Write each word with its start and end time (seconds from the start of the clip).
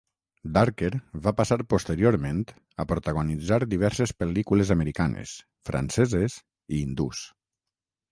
Dharker 0.53 0.87
va 1.25 1.33
passar 1.41 1.57
posteriorment 1.73 2.39
a 2.83 2.85
protagonitzar 2.91 3.59
diverses 3.73 4.13
pel·lícules 4.23 4.71
americanes, 4.77 5.35
franceses 5.71 6.39
i 6.79 6.81
hindús. 6.87 7.23